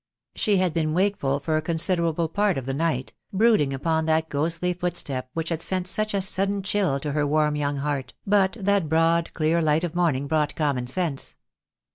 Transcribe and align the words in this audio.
She 0.33 0.57
had 0.57 0.73
been 0.73 0.95
wakeful 0.95 1.39
for 1.39 1.57
a 1.57 1.61
considerable 1.61 2.27
part 2.27 2.57
of 2.57 2.65
the 2.65 2.73
night, 2.73 3.13
brooding 3.31 3.71
upon 3.71 4.07
that 4.07 4.29
ghostly 4.29 4.73
footstep 4.73 5.29
which 5.35 5.49
had 5.49 5.61
sent 5.61 5.85
such 5.85 6.15
a 6.15 6.23
sudden 6.23 6.63
chill 6.63 6.99
to 7.01 7.11
her 7.11 7.27
warm 7.27 7.55
young 7.55 7.77
heart, 7.77 8.15
but 8.25 8.53
that 8.59 8.89
broad 8.89 9.31
clear 9.35 9.61
light 9.61 9.83
of 9.83 9.93
morning 9.93 10.25
brought 10.25 10.55
common 10.55 10.87
sense. 10.87 11.35